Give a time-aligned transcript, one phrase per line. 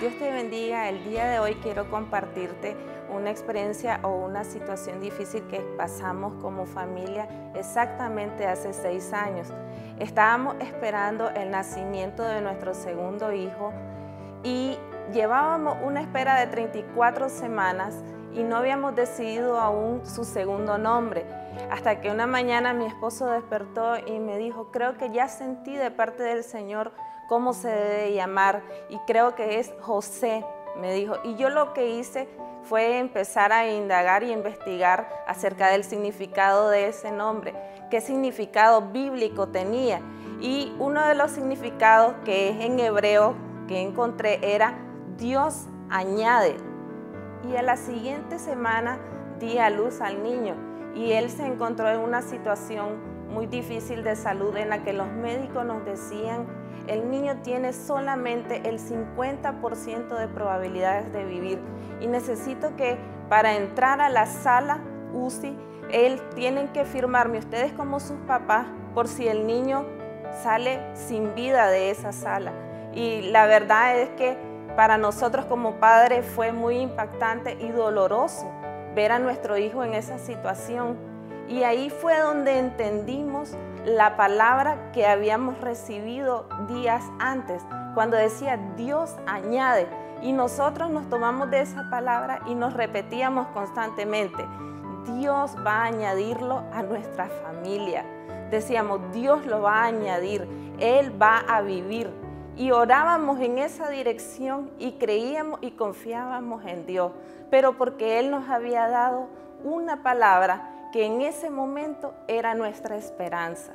[0.00, 0.88] Dios te bendiga.
[0.88, 2.76] El día de hoy quiero compartirte
[3.10, 9.48] una experiencia o una situación difícil que pasamos como familia exactamente hace seis años.
[9.98, 13.72] Estábamos esperando el nacimiento de nuestro segundo hijo
[14.44, 14.78] y
[15.12, 17.96] llevábamos una espera de 34 semanas
[18.32, 21.26] y no habíamos decidido aún su segundo nombre.
[21.72, 25.90] Hasta que una mañana mi esposo despertó y me dijo, creo que ya sentí de
[25.90, 26.92] parte del Señor
[27.28, 30.44] cómo se debe llamar y creo que es José,
[30.80, 31.14] me dijo.
[31.22, 32.28] Y yo lo que hice
[32.62, 37.54] fue empezar a indagar y investigar acerca del significado de ese nombre,
[37.90, 40.00] qué significado bíblico tenía.
[40.40, 43.34] Y uno de los significados que es en hebreo
[43.68, 44.78] que encontré era
[45.16, 46.56] Dios añade.
[47.48, 48.98] Y a la siguiente semana
[49.38, 50.54] di a luz al niño
[50.94, 52.96] y él se encontró en una situación
[53.28, 56.46] muy difícil de salud en la que los médicos nos decían
[56.88, 61.58] el niño tiene solamente el 50% de probabilidades de vivir
[62.00, 64.80] y necesito que para entrar a la sala
[65.12, 65.56] UCI,
[65.90, 69.86] él tienen que firmarme ustedes como sus papás por si el niño
[70.42, 72.52] sale sin vida de esa sala.
[72.94, 74.36] Y la verdad es que
[74.76, 78.50] para nosotros como padres fue muy impactante y doloroso
[78.94, 80.96] ver a nuestro hijo en esa situación.
[81.48, 83.56] Y ahí fue donde entendimos
[83.88, 87.62] la palabra que habíamos recibido días antes,
[87.94, 89.86] cuando decía Dios añade.
[90.20, 94.44] Y nosotros nos tomamos de esa palabra y nos repetíamos constantemente,
[95.16, 98.04] Dios va a añadirlo a nuestra familia.
[98.50, 100.46] Decíamos, Dios lo va a añadir,
[100.78, 102.10] Él va a vivir.
[102.56, 107.12] Y orábamos en esa dirección y creíamos y confiábamos en Dios,
[107.50, 109.28] pero porque Él nos había dado
[109.62, 113.72] una palabra que en ese momento era nuestra esperanza.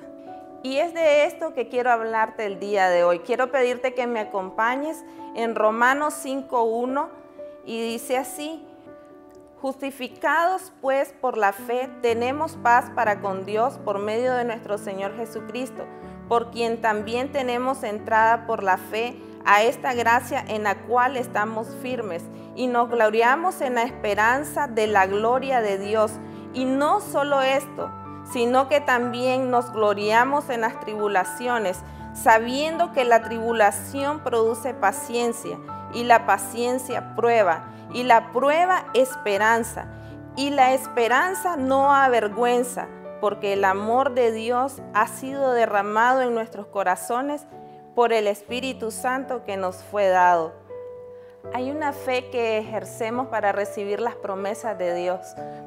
[0.64, 3.20] Y es de esto que quiero hablarte el día de hoy.
[3.20, 5.04] Quiero pedirte que me acompañes
[5.36, 7.08] en Romanos 5.1
[7.66, 8.66] y dice así,
[9.62, 15.16] justificados pues por la fe, tenemos paz para con Dios por medio de nuestro Señor
[15.16, 15.86] Jesucristo,
[16.28, 21.68] por quien también tenemos entrada por la fe a esta gracia en la cual estamos
[21.82, 22.24] firmes
[22.56, 26.12] y nos gloriamos en la esperanza de la gloria de Dios.
[26.54, 27.90] Y no solo esto,
[28.32, 31.80] sino que también nos gloriamos en las tribulaciones,
[32.14, 35.58] sabiendo que la tribulación produce paciencia
[35.94, 39.88] y la paciencia prueba y la prueba esperanza
[40.36, 42.88] y la esperanza no avergüenza,
[43.22, 47.46] porque el amor de Dios ha sido derramado en nuestros corazones
[47.96, 50.54] por el Espíritu Santo que nos fue dado.
[51.52, 55.20] Hay una fe que ejercemos para recibir las promesas de Dios,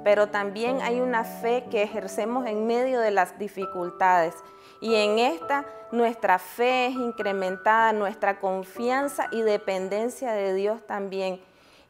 [0.02, 4.34] pero también hay una fe que ejercemos en medio de las dificultades.
[4.80, 11.40] Y en esta nuestra fe es incrementada, nuestra confianza y dependencia de Dios también.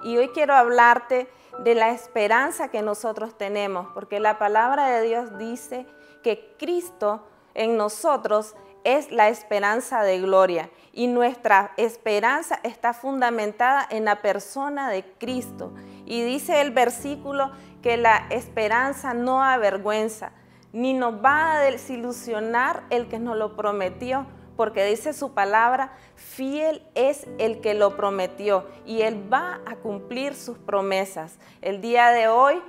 [0.03, 1.29] Y hoy quiero hablarte
[1.61, 5.87] de la esperanza que nosotros tenemos, porque la palabra de Dios dice
[6.23, 7.23] que Cristo
[7.55, 8.55] en nosotros
[8.87, 15.73] es la esperanza de gloria y nuestra esperanza está fundamentada en la persona de Cristo.
[16.05, 17.51] Y dice el versículo
[17.83, 20.31] que la esperanza no avergüenza,
[20.73, 24.25] ni nos va a desilusionar el que nos lo prometió,
[24.57, 30.37] porque dice su palabra, fiel es el que lo prometió y él va a cumplir
[30.37, 31.41] sus promesas.
[31.61, 32.63] El día de hoy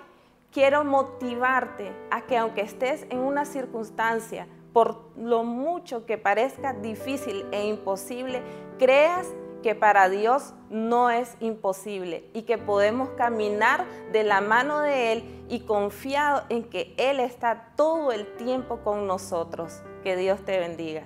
[0.52, 7.48] quiero motivarte a que aunque estés en una circunstancia, por lo mucho que parezca difícil
[7.52, 8.44] e imposible,
[8.78, 9.26] creas
[9.64, 15.46] que para Dios no es imposible y que podemos caminar de la mano de Él
[15.50, 19.82] y confiado en que Él está todo el tiempo con nosotros.
[20.04, 21.06] Que Dios te bendiga.